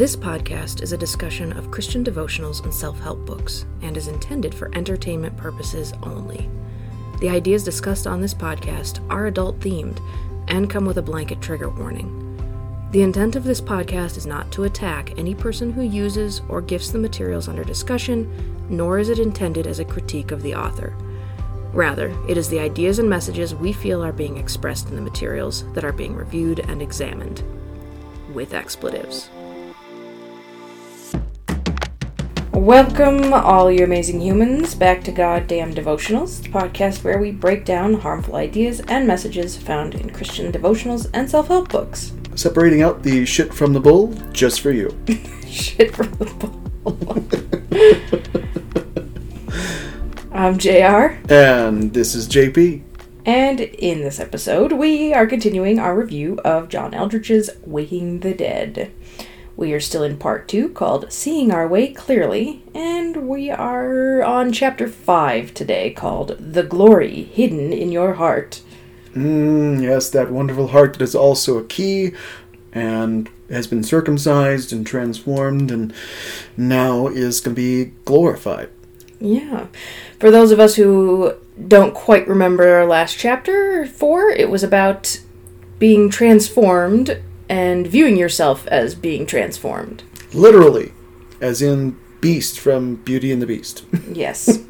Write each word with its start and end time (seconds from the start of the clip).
This 0.00 0.16
podcast 0.16 0.80
is 0.80 0.92
a 0.92 0.96
discussion 0.96 1.52
of 1.52 1.70
Christian 1.70 2.02
devotionals 2.02 2.64
and 2.64 2.72
self 2.72 2.98
help 3.00 3.26
books 3.26 3.66
and 3.82 3.98
is 3.98 4.08
intended 4.08 4.54
for 4.54 4.74
entertainment 4.74 5.36
purposes 5.36 5.92
only. 6.02 6.48
The 7.20 7.28
ideas 7.28 7.64
discussed 7.64 8.06
on 8.06 8.22
this 8.22 8.32
podcast 8.32 9.06
are 9.10 9.26
adult 9.26 9.60
themed 9.60 10.00
and 10.48 10.70
come 10.70 10.86
with 10.86 10.96
a 10.96 11.02
blanket 11.02 11.42
trigger 11.42 11.68
warning. 11.68 12.16
The 12.92 13.02
intent 13.02 13.36
of 13.36 13.44
this 13.44 13.60
podcast 13.60 14.16
is 14.16 14.24
not 14.24 14.50
to 14.52 14.64
attack 14.64 15.18
any 15.18 15.34
person 15.34 15.70
who 15.70 15.82
uses 15.82 16.40
or 16.48 16.62
gifts 16.62 16.88
the 16.88 16.98
materials 16.98 17.46
under 17.46 17.62
discussion, 17.62 18.66
nor 18.70 19.00
is 19.00 19.10
it 19.10 19.18
intended 19.18 19.66
as 19.66 19.80
a 19.80 19.84
critique 19.84 20.30
of 20.30 20.40
the 20.40 20.54
author. 20.54 20.96
Rather, 21.74 22.08
it 22.26 22.38
is 22.38 22.48
the 22.48 22.58
ideas 22.60 22.98
and 23.00 23.10
messages 23.10 23.54
we 23.54 23.70
feel 23.70 24.02
are 24.02 24.14
being 24.14 24.38
expressed 24.38 24.88
in 24.88 24.96
the 24.96 25.02
materials 25.02 25.70
that 25.74 25.84
are 25.84 25.92
being 25.92 26.16
reviewed 26.16 26.60
and 26.60 26.80
examined. 26.80 27.44
With 28.32 28.54
expletives. 28.54 29.28
Welcome, 32.60 33.32
all 33.32 33.70
you 33.72 33.84
amazing 33.84 34.20
humans, 34.20 34.74
back 34.74 35.02
to 35.04 35.12
Goddamn 35.12 35.72
Devotionals, 35.72 36.42
the 36.42 36.50
podcast 36.50 37.02
where 37.02 37.18
we 37.18 37.30
break 37.32 37.64
down 37.64 37.94
harmful 37.94 38.36
ideas 38.36 38.80
and 38.80 39.06
messages 39.06 39.56
found 39.56 39.94
in 39.94 40.10
Christian 40.10 40.52
devotionals 40.52 41.08
and 41.14 41.28
self 41.28 41.48
help 41.48 41.70
books. 41.70 42.12
Separating 42.34 42.82
out 42.82 43.02
the 43.02 43.24
shit 43.24 43.54
from 43.54 43.72
the 43.72 43.80
bull 43.80 44.12
just 44.32 44.60
for 44.60 44.72
you. 44.72 44.94
Shit 45.48 45.96
from 45.96 46.10
the 46.12 46.26
bull. 46.84 47.24
I'm 50.32 50.58
JR, 50.58 51.18
And 51.32 51.94
this 51.94 52.14
is 52.14 52.28
JP. 52.28 52.82
and 53.24 53.60
in 53.60 54.02
this 54.02 54.20
episode, 54.20 54.72
we 54.72 55.14
are 55.14 55.26
continuing 55.26 55.78
our 55.78 55.98
review 55.98 56.38
of 56.44 56.68
John 56.68 56.92
Eldredge's 56.92 57.48
Waking 57.64 58.20
the 58.20 58.34
Dead. 58.34 58.92
We 59.60 59.74
are 59.74 59.80
still 59.80 60.02
in 60.02 60.16
part 60.16 60.48
two 60.48 60.70
called 60.70 61.12
Seeing 61.12 61.52
Our 61.52 61.68
Way 61.68 61.92
Clearly, 61.92 62.62
and 62.74 63.28
we 63.28 63.50
are 63.50 64.22
on 64.22 64.52
chapter 64.52 64.88
five 64.88 65.52
today 65.52 65.90
called 65.90 66.34
The 66.38 66.62
Glory 66.62 67.24
Hidden 67.24 67.70
in 67.70 67.92
Your 67.92 68.14
Heart. 68.14 68.62
Mm, 69.12 69.82
yes, 69.82 70.08
that 70.08 70.30
wonderful 70.30 70.68
heart 70.68 70.94
that 70.94 71.02
is 71.02 71.14
also 71.14 71.58
a 71.58 71.64
key 71.64 72.12
and 72.72 73.28
has 73.50 73.66
been 73.66 73.84
circumcised 73.84 74.72
and 74.72 74.86
transformed 74.86 75.70
and 75.70 75.92
now 76.56 77.08
is 77.08 77.42
going 77.42 77.54
to 77.54 77.60
be 77.60 77.92
glorified. 78.06 78.70
Yeah. 79.20 79.66
For 80.18 80.30
those 80.30 80.52
of 80.52 80.58
us 80.58 80.76
who 80.76 81.34
don't 81.68 81.92
quite 81.92 82.26
remember 82.26 82.66
our 82.66 82.86
last 82.86 83.18
chapter, 83.18 83.84
four, 83.84 84.30
it 84.30 84.48
was 84.48 84.62
about 84.62 85.20
being 85.78 86.08
transformed 86.08 87.22
and 87.50 87.86
viewing 87.86 88.16
yourself 88.16 88.66
as 88.68 88.94
being 88.94 89.26
transformed. 89.26 90.04
Literally, 90.32 90.92
as 91.40 91.60
in 91.60 91.98
Beast 92.20 92.58
from 92.60 92.94
Beauty 92.96 93.32
and 93.32 93.42
the 93.42 93.46
Beast. 93.46 93.84
Yes. 94.12 94.60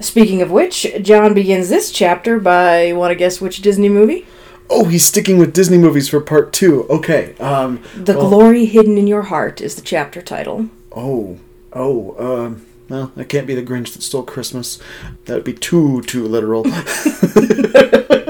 Speaking 0.00 0.42
of 0.42 0.50
which, 0.50 0.86
John 1.00 1.32
begins 1.34 1.68
this 1.70 1.90
chapter 1.90 2.38
by 2.38 2.92
want 2.92 3.10
to 3.12 3.14
guess 3.14 3.40
which 3.40 3.62
Disney 3.62 3.88
movie? 3.88 4.26
oh, 4.70 4.84
he's 4.86 5.04
sticking 5.04 5.36
with 5.38 5.52
Disney 5.52 5.76
movies 5.76 6.08
for 6.08 6.20
part 6.20 6.52
two. 6.52 6.84
Okay. 6.88 7.34
Um, 7.38 7.82
The 7.96 8.14
well- 8.16 8.28
Glory 8.30 8.64
Hidden 8.64 8.96
in 8.96 9.06
Your 9.06 9.22
Heart 9.22 9.60
is 9.60 9.74
the 9.76 9.82
chapter 9.82 10.22
title. 10.22 10.68
Oh, 10.92 11.38
oh, 11.72 12.14
um, 12.18 12.64
well, 12.88 13.12
that 13.16 13.28
can't 13.28 13.46
be 13.46 13.54
the 13.54 13.62
Grinch 13.62 13.92
that 13.92 14.02
stole 14.02 14.22
Christmas. 14.22 14.78
That 15.26 15.34
would 15.34 15.44
be 15.44 15.52
too, 15.52 16.00
too 16.02 16.26
literal. 16.26 16.64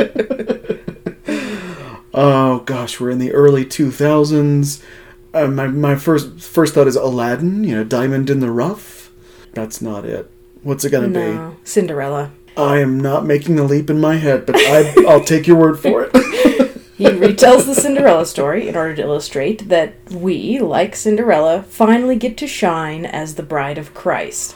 oh 2.15 2.61
gosh, 2.61 2.99
we're 3.01 3.11
in 3.11 3.19
the 3.19 3.33
early 3.33 3.65
two 3.65 3.91
thousands. 3.91 4.83
Uh, 5.33 5.49
my 5.49 5.67
my 5.67 5.97
first 5.97 6.41
first 6.41 6.75
thought 6.75 6.87
is 6.87 6.97
Aladdin. 6.97 7.65
You 7.65 7.77
know, 7.77 7.85
Diamond 7.85 8.31
in 8.31 8.41
the 8.41 8.51
Rough. 8.51 9.11
That's 9.53 9.83
not 9.83 10.05
it. 10.05 10.31
What's 10.63 10.85
it 10.85 10.91
gonna 10.91 11.09
No, 11.09 11.57
Cinderella. 11.65 12.31
I 12.57 12.79
am 12.79 13.01
not 13.01 13.27
making 13.27 13.57
the 13.57 13.65
leap 13.65 13.91
in 13.91 14.01
my 14.01 14.15
head, 14.17 14.47
but 14.47 14.55
I, 14.57 14.95
I'll 15.09 15.25
take 15.25 15.47
your 15.47 15.57
word 15.57 15.79
for 15.79 16.05
it. 16.05 16.13
He 16.97 17.07
retells 17.07 17.67
the 17.67 17.75
Cinderella 17.75 18.25
story 18.25 18.69
in 18.69 18.77
order 18.77 18.95
to 18.95 19.03
illustrate 19.03 19.69
that 19.69 19.95
we, 20.13 20.61
like 20.61 20.95
Cinderella, 20.95 21.65
finally 21.65 22.15
get 22.15 22.37
to 22.37 22.47
shine 22.47 23.05
as 23.05 23.35
the 23.35 23.43
bride 23.43 23.79
of 23.79 23.95
Christ. 23.95 24.55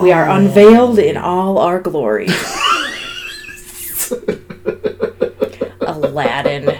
We 0.00 0.12
are 0.12 0.30
unveiled 0.30 1.00
in 1.00 1.16
all 1.16 1.58
our 1.58 1.80
glory. 1.80 2.28
Aladdin. 6.24 6.78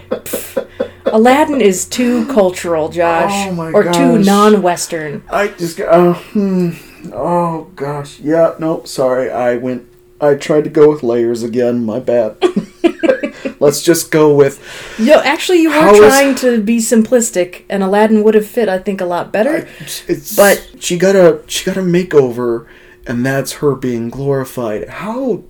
Aladdin 1.06 1.60
is 1.60 1.86
too 1.86 2.26
cultural, 2.26 2.88
Josh. 2.88 3.48
Oh 3.48 3.52
my 3.52 3.72
or 3.72 3.84
too 3.92 4.18
non 4.18 4.62
Western. 4.62 5.22
I 5.30 5.48
just. 5.48 5.80
Uh, 5.80 6.14
hmm. 6.14 6.70
Oh 7.12 7.70
gosh. 7.74 8.20
Yeah. 8.20 8.54
Nope. 8.58 8.86
Sorry. 8.86 9.30
I 9.30 9.56
went. 9.56 9.86
I 10.20 10.34
tried 10.34 10.64
to 10.64 10.70
go 10.70 10.90
with 10.90 11.02
layers 11.02 11.42
again. 11.42 11.84
My 11.84 11.98
bad. 12.00 12.36
Let's 13.60 13.82
just 13.82 14.10
go 14.10 14.34
with. 14.34 14.62
Yo, 14.98 15.18
actually, 15.20 15.60
you 15.62 15.68
were 15.70 15.74
How 15.74 15.92
is- 15.94 15.98
trying 15.98 16.34
to 16.36 16.62
be 16.62 16.78
simplistic, 16.78 17.64
and 17.68 17.82
Aladdin 17.82 18.22
would 18.22 18.34
have 18.34 18.46
fit, 18.46 18.68
I 18.70 18.78
think, 18.78 19.00
a 19.02 19.04
lot 19.04 19.32
better. 19.32 19.68
It's, 20.08 20.34
But- 20.36 20.66
she 20.78 20.96
got 20.98 21.14
a 21.16 21.42
she 21.46 21.64
got 21.64 21.76
a 21.76 21.82
makeover, 21.82 22.66
and 23.06 23.24
that's 23.24 23.52
her 23.54 23.74
being 23.74 24.08
glorified. 24.10 24.88
How? 24.88 25.42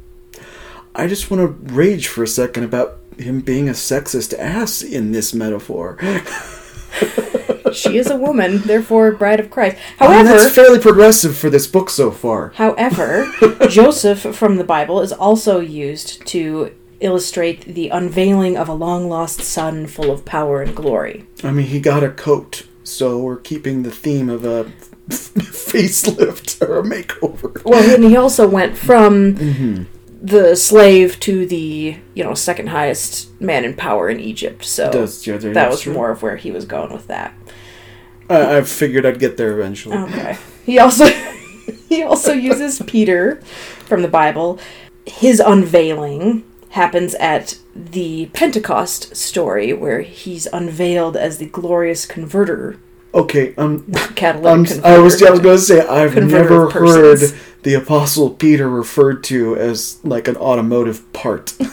I 0.95 1.07
just 1.07 1.31
want 1.31 1.41
to 1.69 1.72
rage 1.75 2.09
for 2.09 2.22
a 2.25 2.28
second 2.28 2.65
about 2.65 2.99
him 3.20 3.41
being 3.41 3.69
a 3.69 3.72
sexist 3.72 4.36
ass 4.38 4.82
in 4.82 5.12
this 5.12 5.32
metaphor. 5.34 5.97
she 7.72 7.97
is 7.98 8.10
a 8.10 8.16
woman, 8.16 8.58
therefore, 8.62 9.12
bride 9.12 9.41
of 9.41 9.50
Christ. 9.50 9.76
I 10.00 10.08
mean, 10.08 10.26
However, 10.26 10.41
that's 10.41 10.54
fairly 10.54 10.78
progressive 10.81 11.36
for 11.36 11.50
this 11.50 11.66
book 11.66 11.91
so 11.91 12.10
far. 12.10 12.50
However, 12.56 13.30
Joseph 13.69 14.20
from 14.34 14.56
the 14.56 14.64
Bible 14.64 15.00
is 15.00 15.12
also 15.12 15.60
used 15.60 16.26
to 16.28 16.75
illustrate 17.00 17.64
the 17.75 17.88
unveiling 17.88 18.56
of 18.56 18.69
a 18.69 18.75
long 18.75 19.09
lost 19.09 19.41
son 19.41 19.86
full 19.86 20.10
of 20.10 20.25
power 20.25 20.60
and 20.62 20.75
glory. 20.76 21.26
I 21.42 21.50
mean, 21.50 21.66
he 21.66 21.80
got 21.80 22.03
a 22.04 22.10
coat, 22.10 22.66
so 22.84 23.19
we're 23.19 23.38
keeping 23.38 23.82
the 23.84 23.91
theme 23.91 24.28
of 24.28 24.44
a 24.44 24.64
facelift 25.09 26.60
or 26.66 26.80
a 26.80 26.82
makeover. 26.82 27.64
Well, 27.64 27.94
and 27.94 28.04
he 28.04 28.16
also 28.16 28.48
went 28.48 28.76
from 28.76 29.34
Mm-hmm. 29.36 29.84
The 30.22 30.54
slave 30.54 31.19
to 31.20 31.47
the, 31.47 31.97
you 32.14 32.25
know, 32.25 32.34
second 32.34 32.69
highest 32.69 33.41
man 33.41 33.64
in 33.64 33.75
power 33.75 34.08
in 34.08 34.20
Egypt. 34.20 34.64
So 34.64 34.91
Does- 34.91 35.26
yeah, 35.26 35.36
that 35.38 35.70
was 35.70 35.82
true. 35.82 35.94
more 35.94 36.10
of 36.10 36.22
where 36.22 36.36
he 36.36 36.50
was 36.50 36.64
going 36.64 36.92
with 36.92 37.06
that. 37.06 37.34
I, 38.28 38.59
I 38.59 38.62
figured 38.62 39.06
I'd 39.06 39.19
get 39.19 39.36
there 39.36 39.59
eventually. 39.59 39.97
Okay. 39.97 40.36
He 40.64 40.78
also 40.78 41.06
he 41.88 42.03
also 42.03 42.32
uses 42.32 42.80
Peter 42.86 43.36
from 43.86 44.03
the 44.03 44.09
Bible. 44.09 44.59
His 45.06 45.41
unveiling 45.41 46.44
happens 46.70 47.14
at 47.16 47.59
the 47.75 48.26
Pentecost 48.32 49.16
story 49.16 49.72
where 49.72 50.03
he's 50.03 50.47
unveiled 50.47 51.16
as 51.16 51.38
the 51.38 51.47
glorious 51.47 52.06
converter, 52.06 52.78
Okay, 53.12 53.54
um, 53.56 53.91
catalytic 54.15 54.78
um. 54.78 54.84
I 54.84 54.98
was 54.98 55.22
I 55.22 55.31
was 55.31 55.41
going 55.41 55.56
to 55.56 55.62
say 55.62 55.81
I've 55.81 56.16
never 56.16 56.71
heard 56.71 57.21
the 57.62 57.75
Apostle 57.75 58.31
Peter 58.31 58.69
referred 58.69 59.25
to 59.25 59.56
as 59.56 59.98
like 60.04 60.28
an 60.28 60.37
automotive 60.37 61.12
part. 61.12 61.53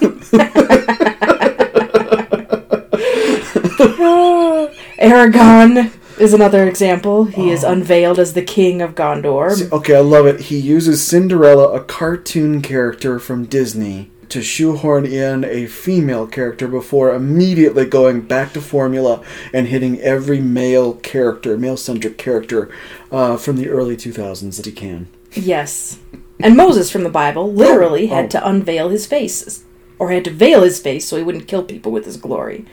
Aragorn 4.97 5.93
is 6.19 6.33
another 6.33 6.67
example. 6.67 7.25
He 7.25 7.51
is 7.51 7.63
unveiled 7.63 8.19
as 8.19 8.33
the 8.33 8.41
king 8.41 8.81
of 8.81 8.95
Gondor. 8.95 9.71
okay, 9.71 9.95
I 9.95 9.99
love 9.99 10.25
it. 10.25 10.41
He 10.41 10.57
uses 10.57 11.05
Cinderella, 11.05 11.73
a 11.73 11.83
cartoon 11.83 12.61
character 12.61 13.19
from 13.19 13.45
Disney, 13.45 14.11
to 14.29 14.41
shoehorn 14.41 15.05
in 15.05 15.43
a 15.43 15.65
female 15.67 16.27
character 16.27 16.67
before 16.67 17.13
immediately 17.13 17.85
going 17.85 18.21
back 18.21 18.53
to 18.53 18.61
formula 18.61 19.23
and 19.53 19.67
hitting 19.67 19.99
every 20.01 20.39
male 20.41 20.93
character, 20.95 21.57
male 21.57 21.77
centric 21.77 22.17
character 22.17 22.69
uh, 23.11 23.37
from 23.37 23.57
the 23.57 23.69
early 23.69 23.95
2000s 23.97 24.57
that 24.57 24.65
he 24.65 24.71
can. 24.71 25.07
Yes. 25.33 25.99
And 26.39 26.55
Moses 26.55 26.91
from 26.91 27.03
the 27.03 27.09
Bible 27.09 27.51
literally 27.53 28.05
Oh, 28.11 28.15
had 28.15 28.25
oh. 28.25 28.29
to 28.29 28.47
unveil 28.47 28.89
his 28.89 29.05
face, 29.07 29.63
or 29.99 30.11
had 30.11 30.25
to 30.25 30.31
veil 30.31 30.61
his 30.63 30.79
face 30.79 31.07
so 31.07 31.17
he 31.17 31.23
wouldn't 31.23 31.47
kill 31.47 31.63
people 31.63 31.91
with 31.91 32.05
his 32.05 32.17
glory. 32.17 32.65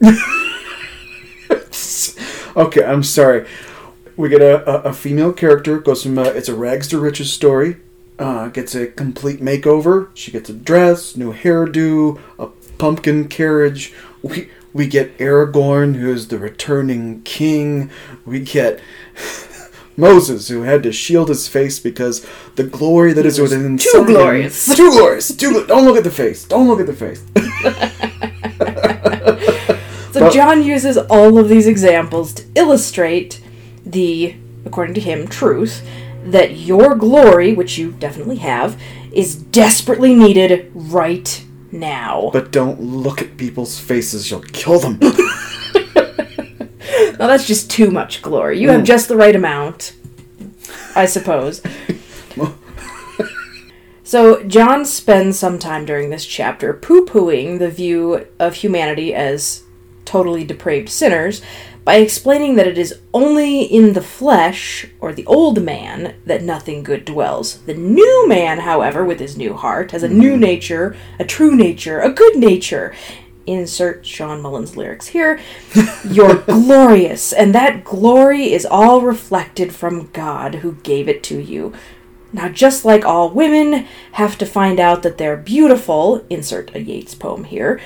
Okay, 2.56 2.84
I'm 2.84 3.02
sorry. 3.02 3.46
We 4.16 4.28
get 4.28 4.42
a, 4.42 4.68
a, 4.86 4.90
a 4.90 4.92
female 4.92 5.32
character, 5.32 5.78
goes 5.78 6.02
from 6.02 6.18
uh, 6.18 6.24
it's 6.24 6.48
a 6.48 6.54
rags 6.54 6.88
to 6.88 6.98
riches 6.98 7.32
story, 7.32 7.76
uh, 8.20 8.48
gets 8.48 8.74
a 8.76 8.86
complete 8.86 9.40
makeover. 9.40 10.08
She 10.14 10.30
gets 10.30 10.48
a 10.48 10.52
dress, 10.52 11.16
new 11.16 11.32
hairdo, 11.32 12.20
a 12.38 12.46
pumpkin 12.78 13.26
carriage. 13.28 13.92
We 14.22 14.48
we 14.72 14.86
get 14.86 15.18
Aragorn, 15.18 15.96
who's 15.96 16.28
the 16.28 16.38
returning 16.38 17.22
king. 17.22 17.90
We 18.24 18.40
get 18.40 18.80
Moses, 19.96 20.46
who 20.48 20.62
had 20.62 20.82
to 20.84 20.92
shield 20.92 21.28
his 21.28 21.48
face 21.48 21.80
because 21.80 22.24
the 22.54 22.62
glory 22.64 23.12
that 23.14 23.26
is 23.26 23.40
was 23.40 23.50
within 23.50 23.76
too 23.78 23.90
him- 24.00 24.04
glorious. 24.06 24.66
too 24.76 24.90
glorious. 24.92 25.34
Too 25.34 25.50
gl- 25.50 25.66
don't 25.66 25.84
look 25.84 25.96
at 25.96 26.04
the 26.04 26.10
face. 26.10 26.44
Don't 26.44 26.68
look 26.68 26.80
at 26.80 26.86
the 26.86 26.94
face. 26.94 27.24
So 30.12 30.28
So 30.28 30.30
John 30.30 30.64
uses 30.64 30.98
all 30.98 31.38
of 31.38 31.48
these 31.48 31.68
examples 31.68 32.34
to 32.34 32.44
illustrate 32.56 33.40
the, 33.86 34.34
according 34.64 34.94
to 34.94 35.00
him, 35.00 35.28
truth 35.28 35.86
that 36.24 36.56
your 36.56 36.94
glory, 36.94 37.54
which 37.54 37.78
you 37.78 37.92
definitely 37.92 38.36
have, 38.36 38.80
is 39.12 39.36
desperately 39.36 40.14
needed 40.14 40.70
right 40.74 41.44
now. 41.72 42.30
But 42.32 42.50
don't 42.50 42.80
look 42.80 43.22
at 43.22 43.36
people's 43.36 43.78
faces, 43.78 44.30
you'll 44.30 44.40
kill 44.40 44.78
them. 44.78 45.00
Now 47.20 47.26
that's 47.26 47.46
just 47.46 47.70
too 47.70 47.90
much 47.90 48.22
glory. 48.22 48.58
You 48.58 48.70
have 48.70 48.80
mm. 48.80 48.86
just 48.86 49.08
the 49.08 49.16
right 49.16 49.36
amount, 49.36 49.92
I 50.96 51.04
suppose. 51.04 51.60
so 54.04 54.42
John 54.44 54.86
spends 54.86 55.38
some 55.38 55.58
time 55.58 55.84
during 55.84 56.08
this 56.08 56.24
chapter 56.24 56.72
poo-pooing 56.72 57.58
the 57.58 57.70
view 57.70 58.26
of 58.38 58.54
humanity 58.54 59.14
as 59.14 59.64
totally 60.06 60.44
depraved 60.44 60.88
sinners 60.88 61.42
by 61.90 61.96
explaining 61.96 62.54
that 62.54 62.68
it 62.68 62.78
is 62.78 63.00
only 63.12 63.62
in 63.62 63.94
the 63.94 64.00
flesh 64.00 64.86
or 65.00 65.12
the 65.12 65.26
old 65.26 65.60
man 65.60 66.14
that 66.24 66.40
nothing 66.40 66.84
good 66.84 67.04
dwells. 67.04 67.62
The 67.62 67.74
new 67.74 68.28
man, 68.28 68.60
however, 68.60 69.04
with 69.04 69.18
his 69.18 69.36
new 69.36 69.54
heart, 69.54 69.90
has 69.90 70.04
a 70.04 70.08
new 70.08 70.34
hmm. 70.34 70.40
nature, 70.40 70.96
a 71.18 71.24
true 71.24 71.56
nature, 71.56 71.98
a 71.98 72.08
good 72.08 72.36
nature. 72.36 72.94
Insert 73.44 74.06
Shawn 74.06 74.40
Mullins 74.40 74.76
lyrics 74.76 75.08
here. 75.08 75.40
You're 76.08 76.36
glorious, 76.36 77.32
and 77.32 77.52
that 77.56 77.82
glory 77.82 78.52
is 78.52 78.64
all 78.64 79.00
reflected 79.00 79.74
from 79.74 80.10
God 80.12 80.56
who 80.56 80.74
gave 80.84 81.08
it 81.08 81.24
to 81.24 81.40
you. 81.40 81.72
Now, 82.32 82.48
just 82.50 82.84
like 82.84 83.04
all 83.04 83.30
women 83.30 83.88
have 84.12 84.38
to 84.38 84.46
find 84.46 84.78
out 84.78 85.02
that 85.02 85.18
they're 85.18 85.36
beautiful, 85.36 86.24
insert 86.30 86.72
a 86.72 86.80
Yeats 86.80 87.16
poem 87.16 87.42
here, 87.42 87.80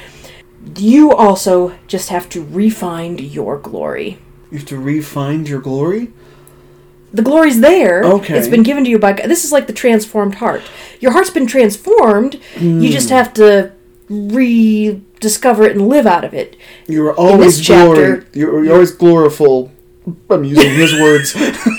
you 0.76 1.12
also 1.12 1.76
just 1.86 2.08
have 2.08 2.28
to 2.30 2.44
refine 2.44 3.18
your 3.18 3.58
glory. 3.58 4.18
you 4.50 4.58
have 4.58 4.66
to 4.68 4.78
refine 4.78 5.46
your 5.46 5.60
glory? 5.60 6.12
The 7.12 7.22
glory's 7.22 7.60
there. 7.60 8.02
Okay. 8.04 8.36
It's 8.38 8.48
been 8.48 8.62
given 8.64 8.82
to 8.84 8.90
you 8.90 8.98
by 8.98 9.12
God. 9.12 9.28
This 9.28 9.44
is 9.44 9.52
like 9.52 9.66
the 9.68 9.72
transformed 9.72 10.36
heart. 10.36 10.62
Your 11.00 11.12
heart's 11.12 11.30
been 11.30 11.46
transformed. 11.46 12.40
You 12.58 12.88
just 12.90 13.08
Hmm. 13.08 13.14
have 13.14 13.32
to 13.34 13.72
rediscover 14.08 15.64
it 15.64 15.76
and 15.76 15.88
live 15.88 16.06
out 16.06 16.24
of 16.24 16.34
it. 16.34 16.56
You're 16.86 17.14
always 17.14 17.56
this 17.58 17.66
chapter- 17.66 17.94
glory. 18.16 18.22
You're, 18.32 18.64
you're 18.64 18.74
always 18.74 18.90
gloriful. 18.92 19.70
I'm 20.28 20.44
using 20.44 20.70
his 20.74 20.92
words. 21.00 21.34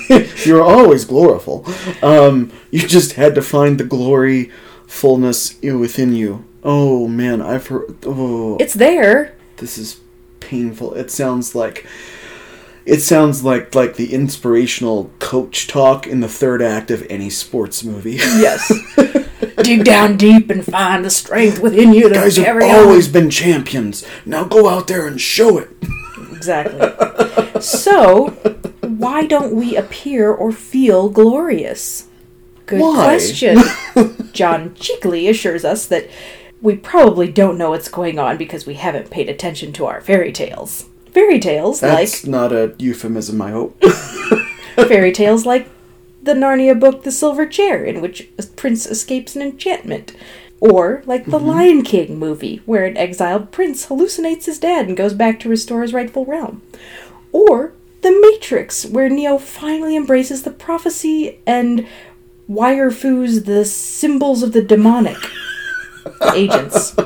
you're 0.45 0.63
always 0.63 1.05
gloriful. 1.05 1.65
Um, 2.01 2.51
you 2.71 2.79
just 2.87 3.13
had 3.13 3.35
to 3.35 3.41
find 3.41 3.77
the 3.79 3.83
glory 3.83 4.49
fullness 4.87 5.55
within 5.61 6.13
you. 6.15 6.43
Oh 6.67 7.07
man, 7.07 7.41
I've 7.43 7.67
heard. 7.67 7.95
Oh, 8.05 8.57
It's 8.59 8.73
there. 8.73 9.35
this 9.57 9.77
is 9.77 9.99
painful. 10.39 10.95
It 10.95 11.11
sounds 11.11 11.53
like. 11.55 11.85
It 12.85 13.01
sounds 13.01 13.43
like 13.43 13.73
like 13.75 13.95
the 13.95 14.13
inspirational 14.13 15.11
coach 15.19 15.67
talk 15.67 16.05
in 16.07 16.19
the 16.21 16.27
third 16.27 16.61
act 16.61 16.89
of 16.91 17.05
any 17.09 17.29
sports 17.29 17.83
movie. 17.83 18.15
Yes. 18.17 18.71
Dig 19.63 19.83
down 19.85 20.17
deep 20.17 20.49
and 20.51 20.63
find 20.65 21.03
the 21.05 21.09
strength 21.09 21.59
within 21.59 21.93
you 21.93 22.09
to 22.09 22.13
guys 22.13 22.35
have 22.37 22.45
carry 22.45 22.69
always 22.69 23.07
been 23.07 23.29
champions. 23.31 24.05
Now 24.25 24.43
go 24.43 24.67
out 24.69 24.87
there 24.87 25.07
and 25.07 25.19
show 25.19 25.57
it. 25.57 25.69
Exactly. 26.31 27.61
so, 27.61 28.27
why 28.81 29.25
don't 29.25 29.53
we 29.55 29.75
appear 29.75 30.31
or 30.31 30.51
feel 30.51 31.09
glorious? 31.09 32.07
Good 32.67 32.81
Why? 32.81 32.93
question. 33.05 33.57
John 34.33 34.75
cheekily 34.75 35.27
assures 35.29 35.63
us 35.65 35.85
that 35.87 36.07
we 36.61 36.75
probably 36.75 37.31
don't 37.31 37.57
know 37.57 37.71
what's 37.71 37.89
going 37.89 38.19
on 38.19 38.37
because 38.37 38.65
we 38.65 38.75
haven't 38.75 39.11
paid 39.11 39.29
attention 39.29 39.73
to 39.73 39.85
our 39.85 40.01
fairy 40.01 40.31
tales. 40.31 40.89
Fairy 41.11 41.39
tales 41.39 41.81
like. 41.81 41.91
That's 41.97 42.25
not 42.25 42.51
a 42.51 42.75
euphemism, 42.77 43.41
I 43.41 43.51
hope. 43.51 43.81
fairy 44.75 45.11
tales 45.13 45.45
like 45.45 45.69
the 46.21 46.33
Narnia 46.33 46.77
book 46.77 47.03
The 47.03 47.11
Silver 47.11 47.45
Chair 47.45 47.83
in 47.83 48.01
which 48.01 48.27
a 48.37 48.43
prince 48.43 48.85
escapes 48.85 49.35
an 49.35 49.41
enchantment. 49.41 50.15
Or 50.59 51.03
like 51.05 51.25
the 51.25 51.37
mm-hmm. 51.37 51.47
Lion 51.47 51.81
King 51.83 52.17
movie, 52.17 52.61
where 52.65 52.85
an 52.85 52.97
exiled 52.97 53.51
prince 53.51 53.87
hallucinates 53.87 54.45
his 54.45 54.57
dad 54.57 54.87
and 54.87 54.97
goes 54.97 55.13
back 55.13 55.39
to 55.41 55.49
restore 55.49 55.81
his 55.81 55.93
rightful 55.93 56.25
realm. 56.25 56.61
Or 57.31 57.73
The 58.01 58.11
Matrix, 58.11 58.85
where 58.85 59.09
Neo 59.09 59.37
finally 59.37 59.95
embraces 59.95 60.43
the 60.43 60.51
prophecy 60.51 61.39
and 61.45 61.87
wire 62.47 62.89
foos 62.89 63.45
the 63.45 63.65
symbols 63.65 64.43
of 64.43 64.53
the 64.53 64.61
demonic. 64.61 65.17
Agents. 66.33 66.95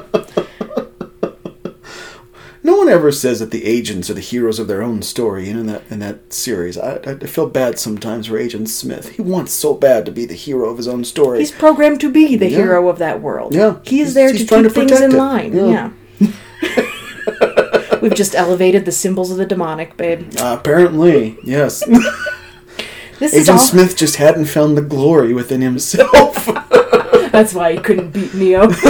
No 2.61 2.75
one 2.75 2.89
ever 2.89 3.09
says 3.11 3.39
that 3.39 3.51
the 3.51 3.65
agents 3.65 4.09
are 4.09 4.13
the 4.13 4.19
heroes 4.19 4.59
of 4.59 4.67
their 4.67 4.83
own 4.83 5.01
story. 5.01 5.49
And 5.49 5.59
in 5.61 5.65
that 5.67 5.81
in 5.89 5.99
that 5.99 6.33
series, 6.33 6.77
I, 6.77 6.97
I 6.97 7.15
feel 7.15 7.47
bad 7.49 7.79
sometimes 7.79 8.27
for 8.27 8.37
Agent 8.37 8.69
Smith. 8.69 9.13
He 9.15 9.21
wants 9.21 9.53
so 9.53 9.73
bad 9.73 10.05
to 10.05 10.11
be 10.11 10.25
the 10.25 10.33
hero 10.35 10.69
of 10.69 10.75
his 10.77 10.87
own 10.87 11.05
story. 11.05 11.39
He's 11.39 11.53
programmed 11.53 12.01
to 12.01 12.11
be 12.11 12.35
the 12.35 12.49
Yeah. 12.49 12.57
hero 12.57 12.89
of 12.89 12.97
that 12.99 13.21
world. 13.21 13.55
Yeah. 13.55 13.77
He 13.83 14.01
is 14.01 14.09
He's- 14.09 14.13
there 14.13 14.31
he's 14.31 14.45
to 14.45 14.55
keep 14.55 14.63
to 14.63 14.69
things 14.69 14.91
in 15.01 15.13
it. 15.13 15.17
line. 15.17 15.55
Yeah. 15.55 15.91
Yeah. 16.19 17.99
We've 18.01 18.13
just 18.13 18.35
elevated 18.35 18.83
the 18.85 18.91
symbols 18.91 19.31
of 19.31 19.37
the 19.37 19.45
demonic, 19.45 19.95
babe. 19.97 20.29
Uh, 20.37 20.57
apparently, 20.59 21.37
yes. 21.43 21.81
This 23.19 23.33
is 23.33 23.43
Agent 23.49 23.57
all. 23.59 23.65
Smith 23.65 23.97
just 23.97 24.15
hadn't 24.17 24.45
found 24.45 24.77
the 24.77 24.81
glory 24.81 25.33
within 25.33 25.61
himself. 25.61 26.47
That's 27.39 27.53
why 27.53 27.71
he 27.71 27.79
couldn't 27.79 28.11
beat 28.11 28.33
Neo. 28.33 28.69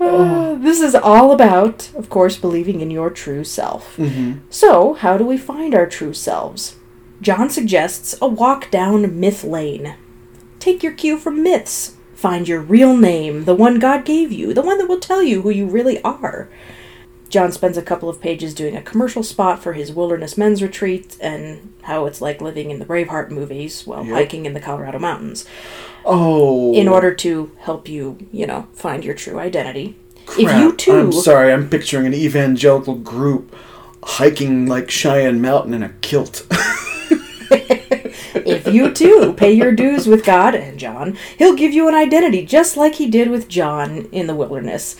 Uh, 0.00 0.54
this 0.54 0.80
is 0.80 0.94
all 0.94 1.32
about, 1.32 1.92
of 1.96 2.08
course, 2.08 2.36
believing 2.36 2.80
in 2.80 2.88
your 2.90 3.10
true 3.10 3.42
self. 3.42 3.96
Mm-hmm. 3.96 4.38
So, 4.48 4.94
how 4.94 5.18
do 5.18 5.26
we 5.26 5.36
find 5.36 5.74
our 5.74 5.86
true 5.86 6.14
selves? 6.14 6.76
John 7.20 7.50
suggests 7.50 8.16
a 8.22 8.28
walk 8.28 8.70
down 8.70 9.18
myth 9.18 9.42
lane. 9.42 9.96
Take 10.60 10.84
your 10.84 10.92
cue 10.92 11.18
from 11.18 11.42
myths. 11.42 11.96
Find 12.14 12.46
your 12.46 12.60
real 12.60 12.96
name, 12.96 13.44
the 13.44 13.56
one 13.56 13.80
God 13.80 14.04
gave 14.04 14.30
you, 14.30 14.54
the 14.54 14.62
one 14.62 14.78
that 14.78 14.88
will 14.88 15.00
tell 15.00 15.22
you 15.22 15.42
who 15.42 15.50
you 15.50 15.66
really 15.66 16.00
are. 16.02 16.48
John 17.28 17.52
spends 17.52 17.76
a 17.76 17.82
couple 17.82 18.08
of 18.08 18.20
pages 18.20 18.54
doing 18.54 18.76
a 18.76 18.82
commercial 18.82 19.22
spot 19.22 19.62
for 19.62 19.74
his 19.74 19.92
wilderness 19.92 20.38
men's 20.38 20.62
retreat 20.62 21.16
and 21.20 21.74
how 21.82 22.06
it's 22.06 22.20
like 22.20 22.40
living 22.40 22.70
in 22.70 22.78
the 22.78 22.86
Braveheart 22.86 23.30
movies 23.30 23.86
while 23.86 24.04
Yep. 24.04 24.14
hiking 24.14 24.46
in 24.46 24.54
the 24.54 24.60
Colorado 24.60 24.98
mountains 24.98 25.44
oh. 26.04 26.72
in 26.74 26.88
order 26.88 27.14
to 27.14 27.52
help 27.58 27.88
you, 27.88 28.18
you 28.32 28.46
know, 28.46 28.66
find 28.72 29.04
your 29.04 29.14
true 29.14 29.38
identity. 29.38 29.96
Crap. 30.26 30.40
If 30.40 30.56
you 30.62 30.76
too, 30.76 30.98
I'm 30.98 31.12
sorry, 31.12 31.52
I'm 31.52 31.68
picturing 31.68 32.06
an 32.06 32.14
evangelical 32.14 32.94
group 32.94 33.54
hiking 34.02 34.66
like 34.66 34.90
Cheyenne 34.90 35.40
Mountain 35.40 35.74
in 35.74 35.82
a 35.82 35.90
kilt. 36.00 36.46
if 37.50 38.66
you 38.66 38.92
too 38.92 39.34
pay 39.36 39.52
your 39.52 39.72
dues 39.72 40.06
with 40.06 40.24
God 40.24 40.54
and 40.54 40.78
John, 40.78 41.16
he'll 41.38 41.56
give 41.56 41.72
you 41.72 41.88
an 41.88 41.94
identity 41.94 42.44
just 42.44 42.76
like 42.76 42.94
he 42.96 43.08
did 43.10 43.30
with 43.30 43.48
John 43.48 44.08
in 44.12 44.26
the 44.26 44.34
wilderness, 44.34 44.96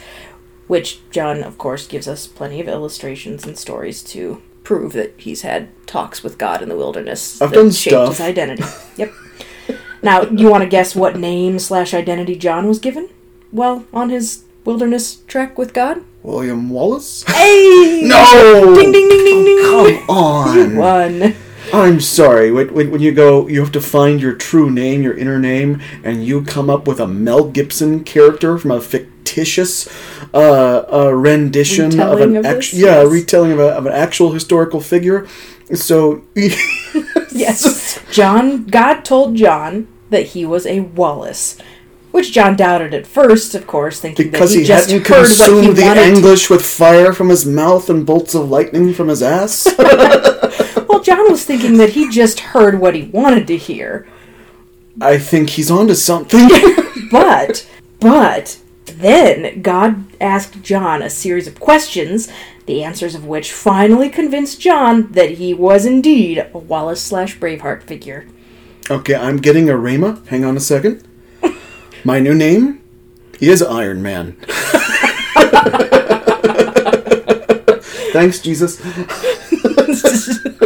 which 0.68 1.00
John, 1.10 1.42
of 1.42 1.58
course, 1.58 1.86
gives 1.86 2.06
us 2.06 2.26
plenty 2.26 2.60
of 2.60 2.68
illustrations 2.68 3.44
and 3.44 3.58
stories 3.58 4.02
to 4.04 4.40
prove 4.62 4.92
that 4.92 5.14
he's 5.16 5.42
had 5.42 5.68
talks 5.86 6.22
with 6.22 6.38
God 6.38 6.62
in 6.62 6.68
the 6.68 6.76
wilderness. 6.76 7.40
I've 7.42 7.50
that 7.50 7.56
done 7.56 7.70
shaped 7.72 7.94
stuff. 7.94 8.08
his 8.10 8.20
identity. 8.20 8.64
Yep. 8.96 9.12
Now, 10.02 10.22
you 10.22 10.48
want 10.48 10.62
to 10.62 10.68
guess 10.68 10.94
what 10.94 11.16
name 11.16 11.58
slash 11.58 11.92
identity 11.92 12.36
John 12.36 12.68
was 12.68 12.78
given? 12.78 13.08
Well, 13.50 13.84
on 13.92 14.10
his 14.10 14.44
wilderness 14.64 15.16
trek 15.26 15.58
with 15.58 15.72
God. 15.74 16.04
William 16.22 16.68
Wallace? 16.70 17.24
Hey! 17.26 18.02
No! 18.08 18.74
Ding 18.74 18.92
ding 18.92 19.08
ding 19.08 19.24
ding 19.24 19.44
oh, 19.62 19.86
ding! 19.88 20.06
Come 20.06 20.16
on. 20.16 20.76
One. 20.76 21.34
I'm 21.72 22.00
sorry. 22.00 22.50
When, 22.50 22.72
when, 22.72 22.90
when 22.90 23.00
you 23.00 23.12
go, 23.12 23.46
you 23.48 23.60
have 23.60 23.72
to 23.72 23.80
find 23.80 24.20
your 24.20 24.34
true 24.34 24.70
name, 24.70 25.02
your 25.02 25.16
inner 25.16 25.38
name, 25.38 25.80
and 26.04 26.24
you 26.24 26.42
come 26.42 26.68
up 26.70 26.86
with 26.86 27.00
a 27.00 27.06
Mel 27.06 27.48
Gibson 27.50 28.04
character 28.04 28.58
from 28.58 28.70
a 28.70 28.80
fictitious 28.80 29.88
uh, 30.34 30.84
uh, 30.92 31.10
rendition 31.14 31.86
of 31.86 32.18
Retelling 32.18 32.30
an 32.30 32.36
of 32.38 32.46
act- 32.46 32.56
this? 32.58 32.74
yeah, 32.74 33.02
Yes. 33.02 33.12
retelling 33.12 33.52
of, 33.52 33.58
a, 33.60 33.68
of 33.74 33.86
an 33.86 33.92
actual 33.92 34.32
historical 34.32 34.80
figure. 34.80 35.26
So 35.74 36.22
Yes. 37.30 38.00
John, 38.10 38.64
God 38.66 39.02
told 39.04 39.36
John 39.36 39.86
that 40.10 40.28
he 40.28 40.46
was 40.46 40.64
a 40.66 40.80
Wallace, 40.80 41.58
which 42.10 42.32
John 42.32 42.56
doubted 42.56 42.94
at 42.94 43.06
first, 43.06 43.54
of 43.54 43.66
course, 43.66 44.00
thinking 44.00 44.30
because 44.30 44.50
that 44.50 44.56
he, 44.56 44.62
he 44.62 44.66
just 44.66 44.88
hadn't 44.90 45.06
heard 45.06 45.20
what 45.20 45.28
he 45.28 45.36
consumed 45.36 45.76
the 45.76 45.82
wanted. 45.82 46.02
English 46.16 46.48
with 46.48 46.64
fire 46.64 47.12
from 47.12 47.28
his 47.28 47.44
mouth 47.44 47.90
and 47.90 48.06
bolts 48.06 48.34
of 48.34 48.48
lightning 48.48 48.94
from 48.94 49.08
his 49.08 49.22
ass. 49.22 49.66
Well, 50.88 51.02
John 51.02 51.30
was 51.30 51.44
thinking 51.44 51.76
that 51.76 51.90
he 51.90 52.08
just 52.08 52.40
heard 52.40 52.80
what 52.80 52.94
he 52.94 53.02
wanted 53.04 53.46
to 53.48 53.56
hear, 53.56 54.08
I 55.00 55.18
think 55.18 55.50
he's 55.50 55.70
onto 55.70 55.94
something. 55.94 56.48
but, 57.10 57.68
but 58.00 58.58
then 58.86 59.62
God 59.62 60.04
asked 60.20 60.62
John 60.62 61.02
a 61.02 61.10
series 61.10 61.46
of 61.46 61.60
questions, 61.60 62.28
the 62.66 62.82
answers 62.82 63.14
of 63.14 63.26
which 63.26 63.52
finally 63.52 64.08
convinced 64.08 64.60
John 64.60 65.12
that 65.12 65.32
he 65.32 65.54
was 65.54 65.86
indeed 65.86 66.38
a 66.52 66.58
Wallace 66.58 67.02
slash 67.02 67.38
Braveheart 67.38 67.82
figure. 67.84 68.26
okay, 68.90 69.14
I'm 69.14 69.36
getting 69.36 69.68
a 69.70 69.74
rhema. 69.74 70.26
Hang 70.28 70.44
on 70.44 70.56
a 70.56 70.60
second. 70.60 71.06
My 72.04 72.18
new 72.18 72.34
name 72.34 72.80
is 73.40 73.62
Iron 73.62 74.02
Man. 74.02 74.36
Thanks, 78.12 78.40
Jesus. 78.40 78.80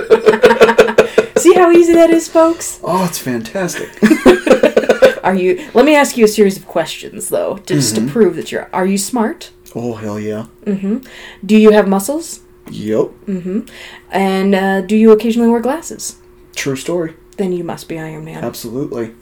See 1.52 1.58
how 1.60 1.70
easy 1.70 1.92
that 1.92 2.08
is, 2.10 2.28
folks? 2.28 2.80
Oh, 2.82 3.04
it's 3.04 3.18
fantastic. 3.18 3.90
Are 5.24 5.34
you 5.34 5.68
Let 5.74 5.84
me 5.84 5.94
ask 5.94 6.16
you 6.16 6.24
a 6.24 6.28
series 6.28 6.56
of 6.56 6.66
questions 6.66 7.28
though, 7.28 7.58
just 7.66 7.94
Mm-hmm. 7.94 8.06
to 8.06 8.12
prove 8.12 8.36
that 8.36 8.50
you're 8.50 8.70
Are 8.72 8.86
you 8.86 8.96
smart? 8.96 9.50
oh, 9.74 9.94
hell 9.94 10.18
yeah. 10.18 10.46
Mm 10.64 10.80
Mhm. 10.80 11.06
Do 11.44 11.56
you 11.56 11.70
have 11.72 11.86
muscles? 11.88 12.40
Yep. 12.70 13.06
Mm 13.26 13.42
Mhm. 13.42 13.68
And 14.10 14.54
uh, 14.54 14.80
do 14.80 14.96
you 14.96 15.12
occasionally 15.12 15.50
wear 15.50 15.60
glasses? 15.60 16.16
True 16.54 16.76
story. 16.76 17.14
Then 17.36 17.52
you 17.52 17.64
must 17.64 17.86
be 17.88 17.98
Iron 17.98 18.24
Man. 18.24 18.42
Absolutely. 18.44 19.12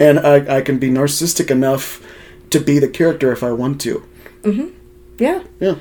And 0.00 0.18
I, 0.18 0.56
I 0.58 0.60
can 0.60 0.78
be 0.78 0.90
narcissistic 0.90 1.50
enough 1.52 2.00
to 2.50 2.58
be 2.58 2.80
the 2.80 2.88
character 2.88 3.30
if 3.32 3.42
I 3.44 3.52
want 3.52 3.80
to. 3.82 4.02
Mm 4.42 4.52
Mhm. 4.56 4.72
Yeah. 5.18 5.42
Yeah. 5.60 5.76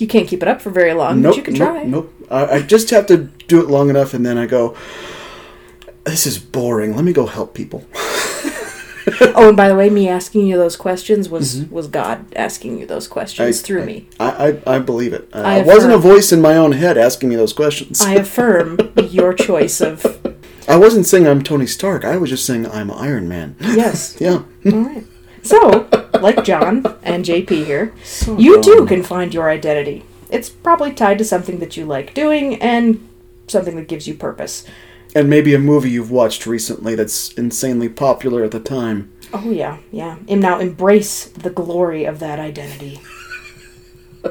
You 0.00 0.06
can't 0.08 0.26
keep 0.26 0.42
it 0.42 0.48
up 0.48 0.60
for 0.62 0.70
very 0.70 0.94
long, 0.94 1.20
Nope. 1.20 1.32
but 1.32 1.36
you 1.36 1.42
can 1.42 1.54
nope, 1.54 1.68
try. 1.68 1.84
Nope. 1.84 2.14
I, 2.30 2.46
I 2.56 2.62
just 2.62 2.88
have 2.90 3.06
to 3.06 3.16
do 3.48 3.60
it 3.62 3.68
long 3.68 3.90
enough, 3.90 4.14
and 4.14 4.24
then 4.24 4.38
I 4.38 4.46
go. 4.46 4.76
This 6.04 6.26
is 6.26 6.38
boring. 6.38 6.96
Let 6.96 7.04
me 7.04 7.12
go 7.12 7.26
help 7.26 7.54
people. 7.54 7.84
Oh, 9.34 9.48
and 9.48 9.56
by 9.56 9.68
the 9.68 9.74
way, 9.74 9.88
me 9.90 10.08
asking 10.08 10.46
you 10.46 10.56
those 10.56 10.76
questions 10.76 11.28
was 11.28 11.64
was 11.70 11.88
God 11.88 12.32
asking 12.36 12.78
you 12.78 12.86
those 12.86 13.08
questions 13.08 13.56
Mm-hmm. 13.60 13.64
I- 13.64 13.66
through 13.66 13.82
I- 13.82 13.86
me. 13.86 14.08
I, 14.20 14.48
I, 14.66 14.76
I 14.76 14.78
believe 14.78 15.12
it. 15.14 15.28
I 15.32 15.60
I, 15.60 15.62
wasn't 15.62 15.94
a 15.94 15.98
voice 15.98 16.32
in 16.32 16.40
my 16.40 16.54
own 16.56 16.72
head 16.72 16.96
asking 16.98 17.30
me 17.30 17.34
those 17.36 17.52
questions. 17.54 18.00
I 18.02 18.14
affirm 18.14 18.78
your 18.96 19.32
choice 19.34 19.80
of 19.80 20.04
I 20.68 20.76
wasn't 20.76 21.06
saying 21.06 21.26
I'm 21.26 21.42
Tony 21.42 21.66
Stark. 21.66 22.04
I 22.04 22.18
was 22.18 22.30
just 22.30 22.44
saying 22.46 22.66
I'm 22.70 22.90
Iron 22.90 23.26
Man. 23.28 23.56
yes. 23.60 24.16
Yeah. 24.20 24.42
All 24.66 24.72
right. 24.84 25.04
So, 25.42 25.88
like 26.22 26.44
John 26.44 26.84
and 27.02 27.24
JP 27.24 27.64
here, 27.64 27.92
you 28.38 28.62
too 28.62 28.86
can 28.86 29.02
find 29.02 29.32
your 29.34 29.50
identity. 29.50 30.04
It's 30.30 30.48
probably 30.48 30.92
tied 30.92 31.18
to 31.18 31.24
something 31.24 31.58
that 31.58 31.76
you 31.76 31.84
like 31.84 32.14
doing 32.14 32.60
and 32.62 33.08
something 33.48 33.76
that 33.76 33.88
gives 33.88 34.06
you 34.06 34.14
purpose. 34.14 34.64
And 35.14 35.28
maybe 35.28 35.54
a 35.54 35.58
movie 35.58 35.90
you've 35.90 36.10
watched 36.12 36.46
recently 36.46 36.94
that's 36.94 37.32
insanely 37.32 37.88
popular 37.88 38.44
at 38.44 38.52
the 38.52 38.60
time. 38.60 39.12
Oh 39.32 39.50
yeah, 39.50 39.78
yeah. 39.90 40.16
And 40.28 40.40
now 40.40 40.60
embrace 40.60 41.24
the 41.26 41.50
glory 41.50 42.04
of 42.04 42.20
that 42.20 42.38
identity. 42.38 43.00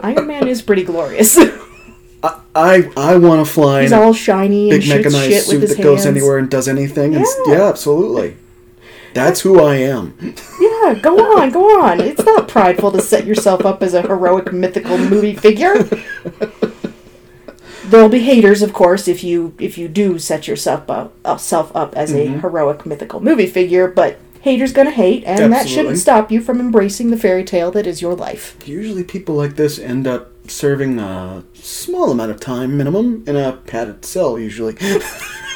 Iron 0.02 0.28
Man 0.28 0.48
is 0.48 0.62
pretty 0.62 0.84
glorious. 0.84 1.38
I 2.24 2.40
I, 2.56 2.92
I 2.98 3.18
want 3.18 3.46
to 3.46 3.52
fly 3.52 3.84
He's 3.84 3.94
all 3.94 4.14
shiny 4.14 4.70
and 4.70 4.80
big 4.80 4.84
shoots 4.84 5.06
mechanized 5.06 5.32
shit 5.32 5.44
suit 5.44 5.54
with 5.62 5.70
his 5.70 5.78
that 5.78 5.84
goes 5.84 6.06
anywhere 6.06 6.38
and 6.38 6.50
does 6.50 6.68
anything. 6.68 7.16
And, 7.16 7.26
Yeah. 7.48 7.54
yeah, 7.56 7.70
absolutely. 7.70 8.36
That's 9.14 9.42
who 9.42 9.60
I 9.60 9.76
am. 9.76 10.16
Yeah, 10.60 10.94
go 11.02 11.38
on, 11.38 11.50
go 11.52 11.82
on. 11.82 12.00
It's 12.00 12.24
not 12.24 12.48
prideful 12.48 12.92
to 12.92 13.02
set 13.02 13.26
yourself 13.26 13.66
up 13.66 13.82
as 13.84 13.94
a 13.94 14.02
heroic 14.02 14.54
mythical 14.54 14.98
movie 14.98 15.36
figure. 15.36 15.84
There'll 17.86 18.10
be 18.10 18.20
haters, 18.20 18.62
of 18.62 18.72
course, 18.72 19.08
if 19.08 19.24
you 19.24 19.54
if 19.58 19.78
you 19.78 19.88
do 19.88 20.20
set 20.20 20.48
yourself 20.48 20.90
up 20.90 21.14
uh, 21.26 21.38
self 21.38 21.76
up 21.76 21.96
as 21.96 22.14
a 22.14 22.28
heroic 22.28 22.86
mythical 22.86 23.20
movie 23.20 23.48
figure. 23.48 23.88
But 23.88 24.20
haters 24.42 24.74
gonna 24.74 24.92
hate, 24.92 25.24
and 25.26 25.52
that 25.52 25.68
shouldn't 25.68 25.98
stop 25.98 26.32
you 26.32 26.40
from 26.42 26.60
embracing 26.60 27.10
the 27.10 27.18
fairy 27.18 27.44
tale 27.44 27.72
that 27.72 27.88
is 27.88 28.02
your 28.02 28.14
life. 28.16 28.56
Usually, 28.68 29.04
people 29.04 29.34
like 29.36 29.56
this 29.56 29.80
end 29.80 30.06
up 30.06 30.32
serving 30.48 31.00
a 31.00 31.44
small 31.54 32.12
amount 32.12 32.32
of 32.32 32.40
time 32.40 32.78
minimum 32.78 33.24
in 33.26 33.36
a 33.36 33.54
padded 33.54 34.06
cell. 34.06 34.38
Usually, 34.38 34.78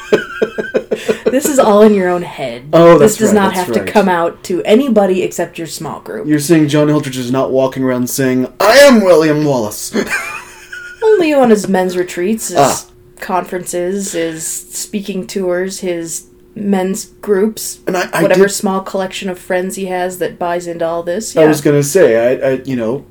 This 1.33 1.45
is 1.45 1.57
all 1.57 1.81
in 1.81 1.95
your 1.95 2.09
own 2.09 2.21
head. 2.21 2.69
Oh, 2.73 2.99
this 2.99 3.17
does 3.17 3.29
right, 3.29 3.35
not 3.41 3.53
have 3.53 3.71
to 3.73 3.83
come 3.85 4.07
out 4.07 4.43
to 4.43 4.61
anybody 4.63 5.23
except 5.23 5.57
your 5.57 5.65
small 5.67 5.99
group. 5.99 6.27
you're 6.27 6.37
saying 6.39 6.67
John 6.67 6.87
Eldredge 6.89 7.17
is 7.17 7.31
not 7.31 7.49
walking 7.51 7.83
around 7.83 8.07
saying, 8.09 8.53
"I 8.59 8.77
am 8.77 9.01
William 9.03 9.43
Wallace." 9.43 9.91
Only 11.03 11.33
on 11.33 11.49
his 11.49 11.67
men's 11.67 11.97
retreats, 11.97 12.49
his 12.49 12.57
Ah. 12.59 12.85
conferences, 13.19 14.11
his 14.13 14.45
speaking 14.45 15.25
tours, 15.27 15.79
his 15.79 16.27
men's 16.55 17.05
groups, 17.05 17.79
And 17.87 17.97
I, 17.97 18.09
I 18.13 18.21
whatever 18.21 18.45
did- 18.45 18.51
small 18.53 18.81
collection 18.81 19.27
of 19.27 19.39
friends 19.39 19.75
he 19.75 19.85
has 19.87 20.19
that 20.19 20.37
buys 20.37 20.67
into 20.67 20.85
all 20.85 21.01
this. 21.01 21.35
I 21.35 21.47
was 21.47 21.61
gonna 21.61 21.81
say, 21.83 22.05
I, 22.39 22.49
I 22.49 22.51
you 22.63 22.75
know, 22.75 23.05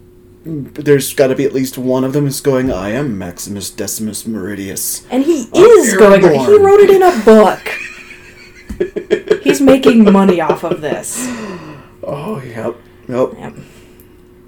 there's 0.44 1.12
got 1.12 1.26
to 1.28 1.34
be 1.34 1.44
at 1.44 1.52
least 1.52 1.76
one 1.76 2.04
of 2.04 2.12
them 2.12 2.26
is 2.28 2.40
going, 2.40 2.72
"I 2.72 2.90
am 2.90 3.18
Maximus 3.18 3.68
Decimus 3.70 4.22
Meridius." 4.24 5.02
and 5.10 5.24
he 5.24 5.48
I'm 5.54 5.64
is 5.64 5.94
going. 5.94 6.20
He 6.22 6.56
wrote 6.58 6.80
it 6.80 6.90
in 6.90 7.02
a 7.02 7.24
book. 7.24 7.60
He's 9.42 9.60
making 9.60 10.10
money 10.10 10.40
off 10.40 10.64
of 10.64 10.80
this. 10.80 11.16
Oh, 12.04 12.42
yep, 12.44 12.76
yep. 13.08 13.30
Yep. 13.38 13.54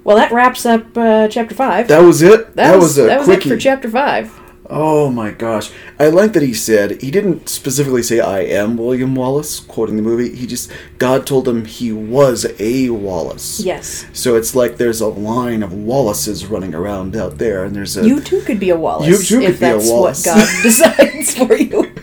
Well, 0.03 0.17
that 0.17 0.31
wraps 0.31 0.65
up 0.65 0.95
uh, 0.97 1.27
chapter 1.27 1.55
five. 1.55 1.87
That 1.87 1.99
was 2.03 2.21
it. 2.21 2.55
That, 2.55 2.77
was, 2.77 2.97
a 2.97 3.03
that 3.03 3.19
was 3.19 3.27
quickie. 3.27 3.49
it 3.49 3.53
for 3.53 3.59
chapter 3.59 3.89
five. 3.89 4.39
Oh 4.67 5.11
my 5.11 5.31
gosh. 5.31 5.71
I 5.99 6.07
like 6.07 6.33
that 6.33 6.41
he 6.41 6.53
said, 6.53 7.01
he 7.01 7.11
didn't 7.11 7.49
specifically 7.49 8.01
say, 8.01 8.19
I 8.19 8.39
am 8.39 8.77
William 8.77 9.13
Wallace, 9.13 9.59
quoting 9.59 9.95
the 9.95 10.01
movie. 10.01 10.35
He 10.35 10.47
just, 10.47 10.71
God 10.97 11.27
told 11.27 11.47
him 11.47 11.65
he 11.65 11.91
was 11.91 12.47
a 12.59 12.89
Wallace. 12.89 13.59
Yes, 13.59 14.05
So 14.13 14.35
it's 14.35 14.55
like 14.55 14.77
there's 14.77 15.01
a 15.01 15.07
line 15.07 15.61
of 15.61 15.71
Wallaces 15.73 16.47
running 16.47 16.73
around 16.73 17.15
out 17.15 17.37
there, 17.37 17.63
and 17.63 17.75
there's 17.75 17.95
a. 17.95 18.07
you 18.07 18.19
too 18.21 18.41
could 18.41 18.59
be 18.59 18.71
a 18.71 18.77
Wallace. 18.77 19.07
You 19.07 19.17
too 19.39 19.43
if 19.43 19.53
could 19.53 19.59
be 19.59 19.65
a 19.67 19.73
that's 19.73 19.89
Wallace. 19.89 20.25
what 20.25 20.35
God 20.35 20.49
decides 20.63 21.35
for 21.35 21.55
you. 21.55 21.94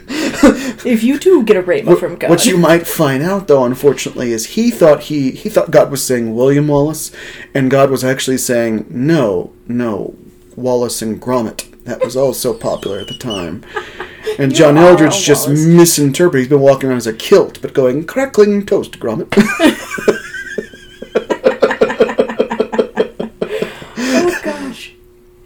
If 0.84 1.02
you 1.02 1.18
do 1.18 1.42
get 1.44 1.56
a 1.56 1.62
rhema 1.62 1.98
from 1.98 2.16
God. 2.16 2.30
What 2.30 2.46
you 2.46 2.56
might 2.56 2.86
find 2.86 3.22
out, 3.22 3.48
though, 3.48 3.64
unfortunately, 3.64 4.32
is 4.32 4.46
he 4.46 4.70
thought 4.70 5.04
he 5.04 5.30
he 5.30 5.48
thought 5.48 5.70
God 5.70 5.90
was 5.90 6.04
saying 6.04 6.34
William 6.34 6.68
Wallace, 6.68 7.12
and 7.54 7.70
God 7.70 7.90
was 7.90 8.02
actually 8.04 8.38
saying 8.38 8.86
no, 8.88 9.52
no, 9.68 10.16
Wallace 10.56 11.02
and 11.02 11.20
Gromit. 11.20 11.68
That 11.84 12.00
was 12.00 12.16
all 12.16 12.32
so 12.32 12.54
popular 12.54 13.00
at 13.00 13.08
the 13.08 13.18
time. 13.18 13.64
And 14.38 14.54
John 14.54 14.76
Eldredge 14.76 15.24
just 15.24 15.48
misinterpreted. 15.48 16.42
He's 16.42 16.48
been 16.48 16.60
walking 16.60 16.88
around 16.88 16.98
as 16.98 17.06
a 17.06 17.12
kilt, 17.12 17.60
but 17.60 17.74
going 17.74 18.04
crackling 18.04 18.64
toast, 18.64 18.98
Gromit. 19.00 19.28
oh 23.96 24.40
gosh. 24.42 24.94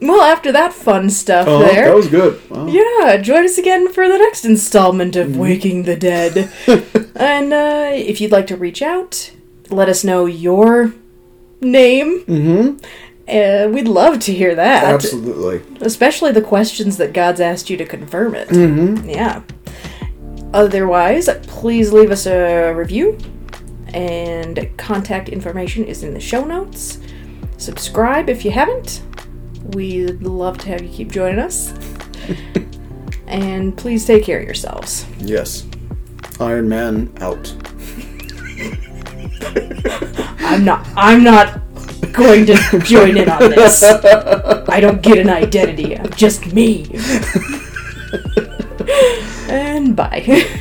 Well, 0.01 0.13
after 0.27 0.53
that 0.53 0.73
fun 0.73 1.09
stuff 1.11 1.47
oh, 1.49 1.61
there. 1.61 1.87
that 1.87 1.95
was 1.95 2.09
good. 2.09 2.51
Wow. 2.51 2.67
Yeah, 2.67 3.17
join 3.19 3.45
us 3.45 3.59
again 3.59 3.93
for 3.93 4.09
the 4.09 4.19
next 4.19 4.45
installment 4.45 5.15
Mm-hmm. 5.15 5.31
of 5.33 5.37
Waking 5.39 5.83
the 5.85 5.97
Dead. 5.97 6.51
and 7.17 7.53
uh, 7.53 7.91
if 7.93 8.21
you'd 8.21 8.33
like 8.33 8.47
to 8.49 8.57
reach 8.57 8.83
out, 8.83 9.33
let 9.71 9.89
us 9.89 10.05
know 10.05 10.27
your 10.27 10.93
name. 11.61 12.21
Mm-hmm. 12.25 12.85
Uh, 13.29 13.69
we'd 13.73 13.89
love 13.89 14.21
to 14.21 14.33
hear 14.33 14.55
that. 14.55 14.85
Absolutely. 14.85 15.63
Especially 15.81 16.33
the 16.33 16.43
questions 16.43 16.97
that 16.99 17.13
God's 17.13 17.41
asked 17.41 17.71
you 17.71 17.77
to 17.77 17.85
confirm 17.85 18.35
it. 18.35 18.49
Mm-hmm. 18.49 19.09
Yeah. 19.09 19.43
Otherwise, 20.53 21.29
please 21.47 21.93
leave 21.93 22.11
us 22.11 22.27
a 22.27 22.73
review. 22.73 23.19
And 23.95 24.69
contact 24.77 25.29
information 25.29 25.85
is 25.85 26.03
in 26.03 26.15
the 26.15 26.21
show 26.21 26.45
notes. 26.45 26.99
Subscribe 27.57 28.29
if 28.29 28.45
you 28.45 28.51
haven't. 28.51 29.03
We'd 29.73 30.23
love 30.23 30.59
to 30.59 30.69
have 30.69 30.83
you 30.83 30.89
keep 30.89 31.11
joining 31.11 31.39
us. 31.39 31.73
and 33.27 33.77
please 33.77 34.07
take 34.07 34.25
care 34.25 34.39
of 34.39 34.45
yourselves. 34.45 35.07
Yes. 35.19 35.67
Iron 36.41 36.69
Man 36.69 37.13
out. 37.21 37.53
I'm 40.41 40.65
not 40.65 40.87
I'm 40.97 41.25
not 41.25 41.61
going 42.13 42.47
to 42.47 42.57
join 42.85 43.17
in 43.17 43.29
on 43.29 43.51
this. 43.51 43.83
I 43.83 44.81
don't 44.81 45.03
get 45.03 45.19
an 45.19 45.29
identity. 45.29 45.99
I'm 45.99 46.11
just 46.11 46.53
me. 46.53 46.87
and 49.49 49.97
bye. 49.97 50.45